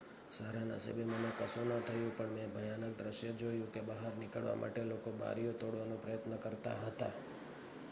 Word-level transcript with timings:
"""સારા 0.31 0.67
નસીબે 0.69 1.03
મને 1.07 1.29
કશું 1.33 1.69
ન 1.71 1.85
થયું 1.85 2.13
પણ 2.13 2.33
મેં 2.35 2.53
ભયાનક 2.55 2.95
દૃશ્ય 2.99 3.31
જોયું 3.35 3.71
કે 3.71 3.81
બહાર 3.87 4.13
નીકળવા 4.15 4.57
માટે 4.57 4.81
લોકો 4.85 5.09
બારીઓ 5.19 5.53
તોડવાનો 5.55 5.95
પ્રયત્ન 5.99 6.33
કરતા 6.39 6.77
હતા. 6.81 7.13